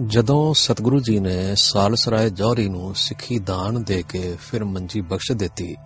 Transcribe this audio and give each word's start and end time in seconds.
ਜਦੋਂ 0.00 0.54
ਸਤਿਗੁਰੂ 0.54 1.00
ਜੀ 1.00 1.20
ਨੇ 1.20 1.54
ਸਾਲਸਰਾਏ 1.54 2.30
ਜੌਹਰੀ 2.30 2.68
ਨੂੰ 2.68 2.94
ਸਿੱਖੀ 2.94 3.38
ਦਾਨ 3.38 3.82
ਦੇ 3.82 4.04
ਕੇ 4.08 4.36
ਫਿਰ 4.40 4.64
ਮੰਜੀ 4.64 5.00
ਬਖਸ਼ 5.00 5.32
ਦਿੱਤੀ 5.32 5.76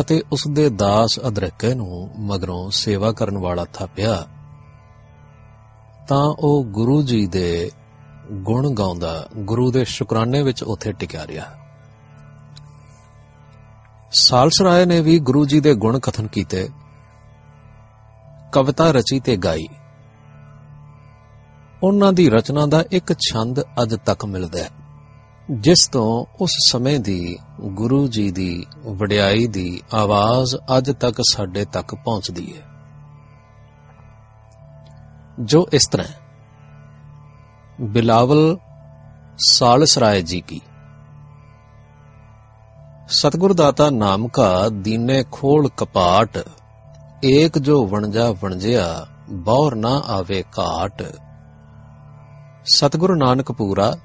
ਅਤੇ 0.00 0.22
ਉਸ 0.32 0.40
ਦੇ 0.52 0.70
ਦਾਸ 0.70 1.20
ਅਦਰਕੇ 1.28 1.74
ਨੂੰ 1.74 2.10
ਮਗਰੋਂ 2.18 2.70
ਸੇਵਾ 2.70 3.12
ਕਰਨ 3.12 3.38
ਵਾਲਾ 3.38 3.64
ਥਾਪਿਆ, 3.64 4.26
ਤਾਂ 6.08 6.34
ਉਹ 6.38 6.64
ਗੁਰੂ 6.64 7.02
ਜੀ 7.02 7.26
ਦੇ 7.26 7.70
ਗੁਣ 8.32 8.74
ਗਾਉਂਦਾ 8.74 9.28
ਗੁਰੂ 9.36 9.70
ਦੇ 9.70 9.84
ਸ਼ੁਕਰਾਨੇ 9.84 10.42
ਵਿੱਚ 10.42 10.62
ਉੱਥੇ 10.62 10.92
ਟਿਕਿਆ 10.92 11.26
ਰਿਹਾ। 11.26 11.44
ਸਾਲਸਰਾਏ 14.12 14.84
ਨੇ 14.84 15.00
ਵੀ 15.00 15.18
ਗੁਰੂ 15.18 15.46
ਜੀ 15.46 15.60
ਦੇ 15.60 15.74
ਗੁਣ 15.74 15.98
ਕਥਨ 15.98 16.26
ਕੀਤੇ, 16.26 16.68
ਕਵਿਤਾ 18.52 18.90
ਰਚੀ 18.90 19.20
ਤੇ 19.20 19.36
ਗਾਈ। 19.36 19.68
ਉਹਨਾਂ 21.82 22.12
ਦੀ 22.12 22.30
ਰਚਨਾ 22.30 22.66
ਦਾ 22.66 22.84
ਇੱਕ 22.90 23.12
ਛੰਦ 23.12 23.60
ਅੱਜ 23.60 23.94
ਤੱਕ 24.06 24.24
ਮਿਲਦਾ 24.24 24.58
ਹੈ। 24.58 24.68
ਜਿਸ 25.50 25.88
ਤੋਂ 25.88 26.24
ਉਸ 26.40 26.50
ਸਮੇਂ 26.70 27.00
ਦੀ 27.00 27.38
ਗੁਰੂ 27.60 28.08
ਜੀ 28.08 28.30
ਦੀ 28.30 28.66
ਵਡਿਆਈ 28.86 29.46
ਦੀ 29.46 29.82
ਆਵਾਜ਼ 29.94 30.56
ਅੱਜ 30.78 30.90
ਤੱਕ 30.90 31.22
ਸਾਡੇ 31.32 31.64
ਤੱਕ 31.64 31.94
ਪਹੁੰਚਦੀ 31.94 32.54
ਹੈ। 32.56 32.62
ਜੋ 35.40 35.68
ਇਸ 35.72 35.88
ਤਰ੍ਹਾਂ 35.92 36.06
ਬਿਲਾਵਲ 37.80 38.58
ਸਾਲਸਰਾਏ 39.38 40.22
ਜੀ 40.22 40.40
ਕੀ। 40.40 40.60
ਸਤਗੁਰ 43.08 43.52
ਦਾਤਾ 43.52 43.90
ਨਾਮ 43.90 44.28
ਕਾ 44.28 44.68
ਦੀਨੇ 44.68 45.24
ਖੋਲ 45.32 45.68
ਕਪਾਟ, 45.76 46.38
ਏਕ 47.24 47.58
ਜੋ 47.58 47.86
ਵਣਜਾ 47.86 48.34
ਵਣਜਿਆ, 48.42 49.06
ਬੌਰ 49.30 49.74
ਨਾ 49.74 50.02
ਆਵੇ 50.06 50.44
ਘਾਟ। 50.58 51.02
ਸਤਿਗੁਰੂ 52.64 53.14
ਨਾਨਕ 53.14 53.52
ਪੂਰਾ, 53.52 53.96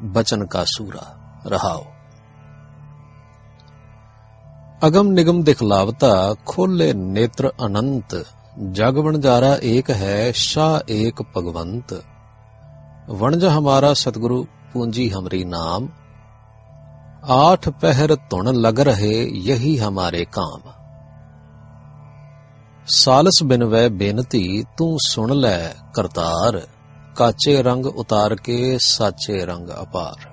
ਬਚਨ 0.00 0.46
ਕਾ 0.46 0.64
ਸੂਰਾ, 0.64 1.16
ਰਹਾਓ। 1.46 1.86
ਅਗਮ 4.86 5.08
ਨਿਗਮ 5.08 5.42
ਦਿਖਲਾਵਤਾ, 5.42 6.34
ਖੋਲੇ 6.46 6.92
ਨੇਤਰ 6.92 7.52
ਅਨੰਤ, 7.66 8.26
ਜਗ 8.72 8.98
ਵਣਜਾਰਾ 8.98 9.58
ਏਕ 9.62 9.90
ਹੈ 9.90 10.32
ਸ਼ਾ 10.34 10.82
ਏਕ 10.90 11.22
ਭਗਵੰਤ। 11.22 12.04
ਵਣਜ 13.10 13.46
ਹਮਾਰਾ 13.46 13.94
ਸਤਿਗੁਰੂ, 13.94 14.46
ਪੂੰਜੀ 14.72 15.10
ਹਮਰੀ 15.10 15.44
ਨਾਮ। 15.44 15.88
ਆਠ 17.30 17.68
ਪਹਿਰ 17.68 18.16
ਧੁਣ 18.30 18.54
ਲਗ 18.54 18.80
ਰਹੇ, 18.80 19.30
ਯਹੀ 19.34 19.78
ਹਮਾਰੇ 19.78 20.24
ਕਾਮ। 20.24 20.70
ਸਾਲਸ 22.86 23.42
ਬਿਨ 23.44 23.64
ਵੈ 23.64 23.88
ਬੇਨਤੀ, 23.88 24.64
ਤੂੰ 24.76 24.98
ਸੁਣ 25.06 25.32
ਲੈ 25.32 25.68
ਕਰਤਾਰ। 25.94 26.62
ਕਾਚੇ 27.16 27.62
ਰੰਗ 27.62 27.86
ਉਤਾਰ 27.86 28.34
ਕੇ 28.34 28.78
ਸਾਚੇ 28.78 29.46
ਰੰਗ 29.46 29.68
ਅਪਾਰ। 29.82 30.30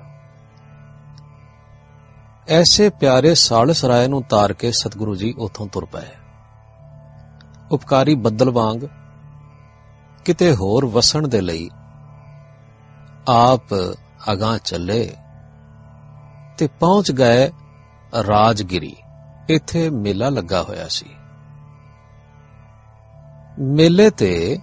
ਐਸੇ 2.50 2.90
ਪਿਆਰੇ 2.90 3.36
ਸਾਲਸ 3.36 3.86
ਰਾਏ 3.86 4.08
ਨੂੰ 4.08 4.24
ਤਾਰ 4.24 4.54
ਕੇ 4.54 4.72
ਸਤਿਗੁਰੂ 4.72 5.16
ਜੀ 5.16 5.34
ਉਥੋਂ 5.38 5.68
ਤੁਰ 5.68 5.86
ਪਏ। 5.86 6.08
ਉਪਕਾਰੀ 7.72 8.16
ਬੱਦਲ 8.16 8.50
ਵਾਂਗ 8.50 8.86
ਕਿਤੇ 10.26 10.56
ਹੋਰ 10.56 10.86
ਵਸਣ 10.86 11.28
ਦੇ 11.28 11.42
ਲਈ 11.42 11.70
ਆਪ 13.30 13.74
ਅਗਾਹ 14.32 14.58
ਚੱਲੇ 14.58 15.16
ਤੇ 16.58 16.68
ਪਹੁੰਚ 16.68 17.12
ਗਏ 17.12 17.52
ਰਾਜਗਿਰੀ। 18.28 18.96
ਇੱਥੇ 19.50 19.90
ਮੇਲਾ 19.90 20.30
ਲੱਗਾ 20.30 20.64
ਹੋਇਆ 20.64 20.88
ਸੀ। 20.88 21.10
ਮੇਲੇ 23.60 24.10
ਤੇ 24.10 24.60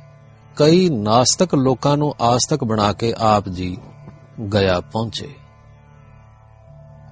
ਕਈ 0.59 0.89
ਨਾਸਤਕ 0.89 1.55
ਲੋਕਾਂ 1.55 1.97
ਨੂੰ 1.97 2.15
ਆਸਤਕ 2.21 2.65
ਬਣਾ 2.65 2.93
ਕੇ 2.93 3.13
ਆਪ 3.19 3.49
ਜੀ 3.49 3.77
ਗਿਆ 4.53 4.81
ਪਹੁੰਚੇ। 4.81 5.29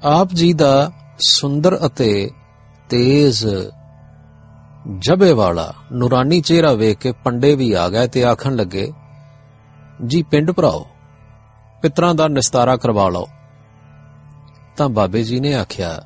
ਆਪ 0.05 0.29
ਜੀ 0.35 0.53
ਦਾ 0.53 0.91
ਸੁੰਦਰ 1.29 1.79
ਅਤੇ 1.87 2.31
ਤੇਜ਼ 2.91 3.47
ਜਬੇ 4.99 5.33
ਵਾਲਾ 5.33 5.73
ਨੂਰਾਨੀ 5.93 6.41
ਚਿਹਰਾ 6.41 6.73
ਵੇਖ 6.73 6.99
ਕੇ 6.99 7.13
ਪੰਡੇ 7.25 7.55
ਵੀ 7.55 7.73
ਆ 7.73 7.89
ਗਏ 7.89 8.07
ਤੇ 8.07 8.25
ਆਖਣ 8.25 8.57
ਲੱਗੇ, 8.57 8.91
ਜੀ 10.07 10.23
ਪਿੰਡ 10.23 10.51
ਭਰਾਓ, 10.51 10.85
ਪਿਤਰਾਂ 11.83 12.15
ਦਾ 12.15 12.29
ਨਿਸਤਾਰਾ 12.29 12.77
ਕਰਵਾ 12.77 13.09
ਲਓ। 13.09 13.27
ਤਾਂ 14.77 14.89
ਬਾਬੇ 14.89 15.23
ਜੀ 15.23 15.41
ਨੇ 15.41 15.55
ਆਖਿਆ 15.55 16.01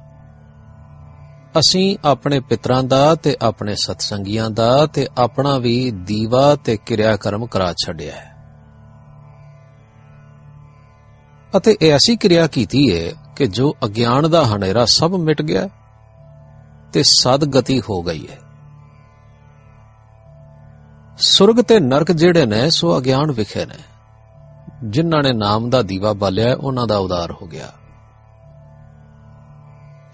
ਅਸੀਂ 1.59 1.97
ਆਪਣੇ 2.05 2.41
ਪਿਤਰਾਂ 2.41 2.83
ਦਾ 2.83 3.15
ਤੇ 3.15 3.37
ਆਪਣੇ 3.43 3.75
ਸਤਸੰਗੀਆਂ 3.75 4.51
ਦਾ 4.51 4.87
ਤੇ 4.87 5.09
ਆਪਣਾ 5.19 5.59
ਵੀ 5.59 5.91
ਦੀਵਾ 5.91 6.57
ਤੇ 6.57 6.77
ਕਿਰਿਆ 6.77 7.17
ਕਰਮ 7.17 7.47
ਕਰਾ 7.47 7.73
ਛੱਡਿਆ 7.73 8.13
ਹੈ। 8.13 8.31
ਅਤੇ 11.57 11.77
ਐਸੀ 11.91 12.17
ਕਿਰਿਆ 12.17 12.47
ਕੀਤੀ 12.47 12.97
ਹੈ 12.97 13.13
ਕਿ 13.37 13.47
ਜੋ 13.47 13.77
ਅਗਿਆਨ 13.85 14.31
ਦਾ 14.31 14.47
ਹਨੇਰਾ 14.47 14.85
ਸਭ 14.85 15.15
ਮਿਟ 15.15 15.43
ਗਿਆ 15.43 15.69
ਤੇ 16.93 17.03
ਸਦ 17.03 17.45
ਗਤੀ 17.45 17.81
ਹੋ 17.81 18.03
ਗਈ 18.03 18.29
ਹੈ 18.29 18.39
ਸੁਰਗ 21.19 21.63
ਤੇ 21.65 21.81
ਨਰਕ 21.81 22.13
ਜਿਹੜੇ 22.13 22.47
ਨੇ, 22.47 22.71
ਸੋ 22.71 22.99
ਅਗਿਆਨ 22.99 23.33
ਵਿਖੇ 23.33 23.67
ਨੇ। 23.67 23.75
ਜਿਨ੍ਹਾਂ 24.85 25.23
ਨੇ 25.23 25.33
ਨਾਮ 25.33 25.71
ਦਾ 25.71 25.83
ਦੀਵਾ 25.83 26.13
ਬਾਲਿਆ, 26.13 26.57
ਉਹਨਾਂ 26.61 26.87
ਦਾ 26.87 26.99
ਉਦਾਰ 26.99 27.33
ਹੋ 27.33 27.47
ਗਿਆ। 27.47 27.73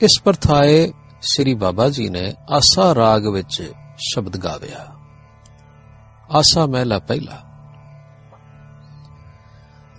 ਇਸ 0.00 0.20
ਪਰਥਾਏ 0.24 0.92
ਸ੍ਰੀ 1.26 1.54
ਬਾਬਾ 1.54 1.88
ਜੀ 1.88 2.08
ਨੇ 2.08 2.34
ਆਸਾ 2.50 2.94
ਰਾਗ 2.94 3.26
ਵਿੱਚ 3.26 3.72
ਸ਼ਬਦ 3.98 4.36
ਗਾਵਿਆ। 4.36 4.86
ਆਸਾ 6.30 6.66
ਮਹਿਲਾ 6.66 6.98
ਪਹਿਲਾ। 6.98 7.42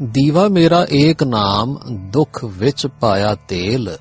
ਦੀਵਾ 0.02 0.48
ਮੇਰਾ 0.48 0.88
ਏਕ 0.92 1.24
ਨਾਮ, 1.24 1.78
ਦੁੱਖ 1.92 2.46
ਵਿੱਚ 2.46 2.88
ਪਾਇਆ 2.88 3.36
ਤੇਲ, 3.36 3.98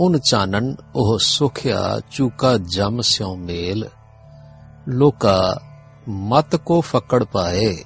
ਉਨ 0.00 0.18
ਚਾਨਣ 0.18 0.74
ਉਹ 0.96 1.18
ਸੁਖਿਆ, 1.18 2.00
ਚੂਕਾ 2.10 2.56
ਜਮ 2.56 3.00
ਸਿਉ 3.00 3.36
ਮੇਲ। 3.36 3.88
ਲੋਕਾ, 4.88 5.60
ਮਤ 6.08 6.56
ਕੋ 6.56 6.80
ਫੱਕੜ 6.80 7.24
ਪਾਏ। 7.24 7.84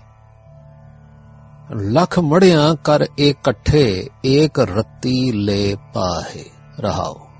ਲਖ 1.74 2.18
ਮੜਿਆਂ 2.18 2.74
ਕਰ 2.74 3.06
ਇਕੱਠੇ 3.18 4.10
ਏਕ 4.26 4.58
ਰੱਤੀ 4.58 5.32
ਲੈ 5.32 5.74
ਪਾਹੇ 5.94 6.50
ਰਹਾਓ। 6.80 7.31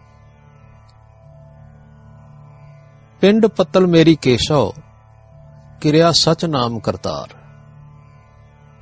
ਪਿੰਡ 3.22 3.46
ਪੱਤਲ 3.46 3.86
ਮੇਰੀ 3.86 4.14
ਕੇਸ਼ਵ, 4.14 4.72
ਕਿਰਿਆ 5.80 6.12
ਸਚ 6.12 6.44
ਨਾਮ 6.44 6.78
ਕਰਤਾਰ। 6.78 7.28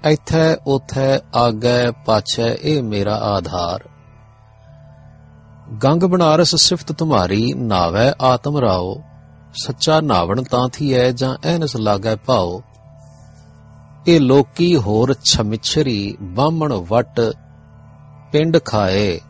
ਇੱਥੇ, 0.08 0.56
ਉਥੇ, 0.66 1.20
ਆਗੇ, 1.34 1.90
ਪਾਛੇ, 2.06 2.58
ਇਹ 2.62 2.82
ਮੇਰਾ 2.82 3.14
ਆਧਾਰ। 3.14 3.88
ਗੰਗ 5.84 6.02
ਬਨਾਰਸ 6.02 6.54
ਸਿਫਤ 6.54 6.92
ਤੁਮਾਰੀ, 6.92 7.52
ਨਾਵੇ, 7.56 8.12
ਆਤਮ 8.22 8.58
ਰਾਓ। 8.58 9.02
ਸੱਚਾ 9.66 10.00
ਨਾਵਣ 10.00 10.42
ਤਾਂ 10.42 10.68
ਥੀ 10.68 10.92
ਐ 10.94 11.10
ਜਾਂ 11.10 11.36
ਐਨਸ 11.44 11.76
ਲਾਗੇ 11.76 12.16
ਭਾਓ 12.16 12.62
ਇਹ 14.06 14.20
ਲੋਕੀ 14.20 14.76
ਹੋਰ 14.76 15.14
ਛਮਿਛਰੀ, 15.24 16.16
ਬਾਹਮਣ 16.22 16.72
ਵਟ, 16.72 17.20
ਪਿੰਡ 18.32 18.58
ਖਾਏ। 18.64 19.20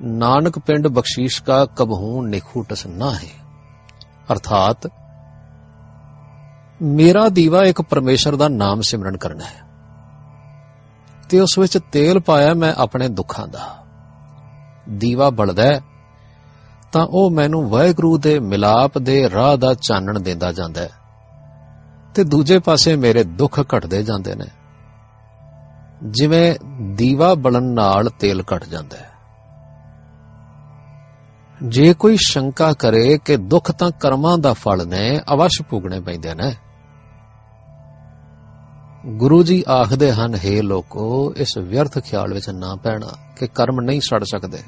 ਨਾਨਕ 0.00 0.58
ਪਿੰਡ 0.58 0.88
ਬਖਸ਼ੀਸ਼ 0.88 1.42
ਕਾ 1.42 1.64
ਕਬਹੂ 1.64 2.26
ਨਿਖੂਟਸ 2.26 2.86
ਨਾ 2.86 3.10
ਹੈ 3.10 3.37
ਅਰਥਾਤ, 4.32 4.90
ਮੇਰਾ 6.82 7.28
ਦੀਵਾ 7.28 7.64
ਇੱਕ 7.64 7.82
ਪਰਮੇਸ਼ਰ 7.82 8.36
ਦਾ 8.36 8.48
ਨਾਮ 8.48 8.80
ਸਿਮਰਨ 8.80 9.16
ਕਰਨਾ 9.16 9.44
ਹੈ। 9.44 9.68
ਤੇ 11.28 11.40
ਉਸ 11.40 11.58
ਵਿੱਚ 11.58 11.78
ਤੇਲ 11.92 12.20
ਪਾਇਆ 12.20 12.54
ਮੈਂ 12.54 12.74
ਆਪਣੇ 12.78 13.08
ਦੁੱਖਾਂ 13.08 13.48
ਦਾ। 13.48 13.84
ਦੀਵਾ 14.88 15.30
ਬਲਦਾ 15.30 15.80
ਤਾਂ 16.92 17.06
ਉਹ 17.10 17.30
ਮੈਨੂੰ 17.30 17.70
ਵਾਹਿਗੁਰੂ 17.70 18.18
ਦੇ 18.18 18.38
ਮਿਲਾਪ 18.38 18.98
ਦੇ 18.98 19.30
ਰਾਹ 19.30 19.56
ਦਾ 19.56 19.74
ਚਾਨਣ 19.74 20.20
ਦਿੰਦਾ 20.20 20.52
ਜਾਂਦਾ 20.52 20.80
ਹੈ। 20.80 20.90
ਤੇ 22.14 22.24
ਦੂਜੇ 22.24 22.58
ਪਾਸੇ 22.58 22.96
ਮੇਰੇ 22.96 23.24
ਦੁੱਖ 23.24 23.60
ਘਟਦੇ 23.60 24.02
ਜਾਂਦੇ 24.02 24.34
ਨੇ। 24.34 24.44
ਜਿਵੇਂ 26.04 26.56
ਦੀਵਾ 26.94 27.34
ਬਲਣ 27.34 27.62
ਨਾਲ 27.62 28.10
ਤੇਲ 28.10 28.44
ਘਟ 28.56 28.64
ਜਾਂਦਾ 28.64 28.96
ਹੈ। 28.96 29.07
ਜੇ 31.62 31.94
ਕੋਈ 31.94 32.16
ਸ਼ੰਕਾ 32.20 32.72
ਕਰੇ 32.72 33.18
ਕਿ 33.24 33.36
ਦੁੱਖ 33.36 33.72
ਤਾਂ 33.72 33.90
ਕਰਮਾਂ 33.90 34.38
ਦਾ 34.38 34.52
ਫਲ 34.52 34.88
ਨੇ, 34.88 35.20
ਅਵਸ਼ 35.32 35.62
ਭੁਗਣੇ 35.62 36.00
ਪੈਂਦੇ 36.00 36.34
ਨੇ। 36.34 36.54
ਗੁਰੂ 39.06 39.42
ਜੀ 39.42 39.64
ਆਖਦੇ 39.70 40.12
ਹਨ 40.12 40.34
हे 40.34 40.62
ਲੋਕੋ, 40.62 41.34
ਇਸ 41.36 41.58
ਵਿਅਰਥ 41.58 41.98
ਖਿਆਲ 41.98 42.34
ਵਿੱਚ 42.34 42.50
ਨਾ 42.50 42.76
ਪੈਣਾ 42.76 43.06
ਕਿ 43.36 43.46
ਕਰਮ 43.46 43.80
ਨਹੀਂ 43.80 44.00
ਸੜ 44.00 44.24
ਸਕਦੇ। 44.24 44.58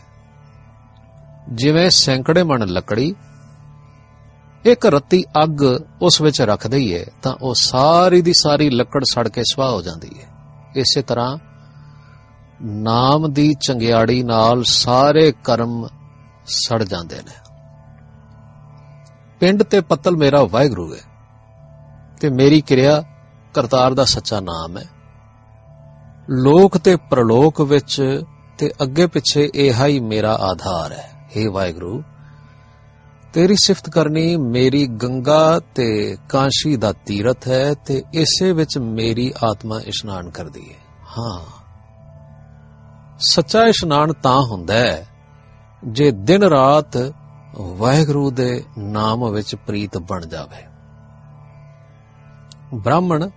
ਜਿਵੇਂ 1.52 1.90
ਸੈਂਕੜੇ 1.90 2.42
ਮਣ 2.42 2.66
ਲੱਕੜੀ, 2.66 3.14
ਇੱਕ 4.64 4.86
ਰੱਤੀ 4.86 5.24
ਅੱਗ 5.42 5.62
ਉਸ 6.02 6.20
ਵਿੱਚ 6.20 6.42
ਰੱਖ 6.42 6.66
ਦਈਏ, 6.66 7.06
ਤਾਂ 7.22 7.36
ਉਹ 7.42 7.54
ਸਾਰੀ 7.54 8.22
ਦੀ 8.22 8.32
ਸਾਰੀ 8.32 8.70
ਲੱਕੜ 8.70 9.04
ਸੜ 9.04 9.28
ਕੇ 9.28 9.42
ਸਵਾਹ 9.42 9.70
ਹੋ 9.70 9.82
ਜਾਂਦੀ 9.82 10.10
ਹੈ 10.22 10.28
ਇਸੇ 10.76 11.02
ਤਰ੍ਹਾਂ 11.02 11.38
ਨਾਮ 12.62 13.32
ਦੀ 13.32 13.54
ਚੰਗਿਆੜੀ 13.54 14.22
ਨਾਲ 14.22 14.62
ਸਾਰੇ 14.64 15.32
ਕਰਮ 15.44 15.86
ਸੜ 16.46 16.82
ਜਾਂਦੇ 16.82 17.16
ਨੇ। 17.16 17.32
ਪਿੰਡ 19.40 19.62
ਤੇ 19.62 19.80
ਪੱਤਲ 19.80 20.16
ਮੇਰਾ 20.16 20.42
ਵਾਹਿਗੁਰੂ 20.42 20.94
ਹੈ 20.94 21.00
ਤੇ 22.20 22.28
ਮੇਰੀ 22.28 22.60
ਕਿਰਿਆ 22.60 23.02
ਕਰਤਾਰ 23.54 23.94
ਦਾ 23.94 24.04
ਸੱਚਾ 24.04 24.40
ਨਾਮ 24.40 24.78
ਹੈ। 24.78 24.84
ਲੋਕ 26.30 26.78
ਤੇ 26.78 26.96
ਪ੍ਰਲੋਕ 26.96 27.60
ਵਿੱਚ 27.60 28.22
ਤੇ 28.58 28.70
ਅੱਗੇ 28.82 29.06
ਪਿੱਛੇ 29.06 29.50
ਇਹਾ 29.54 29.86
ਹੀ 29.86 30.00
ਮੇਰਾ 30.00 30.34
ਆਧਾਰ 30.34 30.92
ਹੈ। 30.92 31.28
हे 31.36 31.52
ਵਾਹਿਗੁਰੂ, 31.52 32.02
ਤੇਰੀ 33.32 33.54
ਸਿਫਤ 33.64 33.90
ਕਰਨੀ 33.90 34.36
ਮੇਰੀ 34.36 34.86
ਗੰਗਾ 34.86 35.60
ਤੇ 35.74 36.16
ਕਾਂਸ਼ੀ 36.28 36.76
ਦਾ 36.76 36.92
ਤੀਰਥ 36.92 37.48
ਹੈ 37.48 37.74
ਤੇ 37.74 38.02
ਇਸੇ 38.14 38.52
ਵਿੱਚ 38.52 38.78
ਮੇਰੀ 38.78 39.32
ਆਤਮਾ 39.44 39.80
ਇਸ਼ਨਾਨ 39.80 40.30
ਕਰਦੀ 40.30 40.68
ਹੈ। 40.68 40.78
ਹਾਂ, 41.18 41.40
ਸੱਚਾ 43.30 43.64
ਇਸ਼ਨਾਨ 43.64 44.12
ਤਾਂ 44.12 44.38
ਹੁੰਦਾ 44.50 44.74
ਹੈ 44.74 45.06
ਜੇ 45.84 46.10
ਦਿਨ 46.10 46.42
ਰਾਤ 46.42 47.14
ਵਾਹਿਗੁਰੂ 47.78 48.30
ਦੇ 48.30 48.64
ਨਾਮ 48.78 49.30
ਵਿੱਚ 49.30 49.54
ਪ੍ਰੀਤ 49.54 49.98
ਬਣ 49.98 50.26
ਜਾਵੇ। 50.26 50.66
ਬ੍ਰਾਹਮਣ 52.74 53.28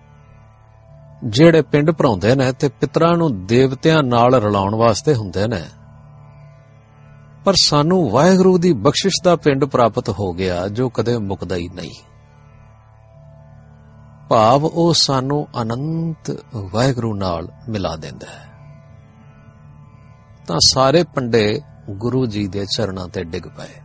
ਜਿਹੜੇ 1.24 1.62
ਪਿੰਡ 1.62 1.92
ਭਰਾਉਂਦੇ 1.92 2.36
ਨੇ 2.36 2.51
ਤੇ 2.51 2.69
ਪਿਤਰਾਂ 2.69 3.18
ਨੂੰ 3.18 3.45
ਦੇਵਤਿਆਂ 3.45 4.04
ਨਾਲ 4.04 4.36
ਰਲਾਉਣ 4.36 4.75
ਵਾਸਤੇ 4.75 5.16
ਹੁੰਦੇ 5.16 5.48
ਨੇ। 5.48 5.63
ਪਰ 7.45 7.54
ਸਾਨੂੰ 7.62 8.10
ਵਾਹਿਗੁਰੂ 8.10 8.57
ਦੀ 8.57 8.74
ਬਖਸ਼ਿਸ਼ 8.74 9.24
ਦਾ 9.24 9.36
ਪਿੰਡ 9.36 9.66
ਪ੍ਰਾਪਤ 9.66 10.10
ਹੋ 10.10 10.34
ਗਿਆ, 10.34 10.68
ਜੋ 10.68 10.90
ਕਦੇ 10.90 11.18
ਮੁਕਦਾ 11.18 11.56
ਹੀ 11.56 11.69
ਨਹੀਂ। 11.69 11.92
ਭਾਵ 14.30 14.66
ਉਹ 14.66 14.94
ਸਾਨੂੰ 14.94 15.48
ਅਨੰਤ 15.62 16.44
ਵਾਹਿਗੁਰੂ 16.56 17.16
ਨਾਲ 17.16 17.48
ਮਿਲਾ 17.69 17.95
ਦਿੰਦਾ 17.95 18.28
ਹੈ। 18.28 18.54
ਤਾਂ 20.48 20.60
ਸਾਰੇ 20.68 21.04
ਪੰਡੇ 21.04 21.62
ਗੁਰੂ 21.89 22.25
ਜੀ 22.25 22.47
ਦੇ 22.47 22.65
ਚਰਨਾਂ 22.65 23.07
ਤੇ 23.07 23.24
ਡਿੱਗ 23.24 23.44
ਪਏ। 23.44 23.82